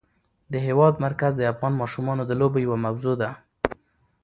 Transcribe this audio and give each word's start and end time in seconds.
د 0.51 0.53
هېواد 0.67 0.93
مرکز 1.05 1.31
د 1.37 1.41
افغان 1.51 1.73
ماشومانو 1.81 2.23
د 2.27 2.31
لوبو 2.39 2.57
یوه 2.65 2.77
موضوع 2.85 3.15
ده. 3.21 3.29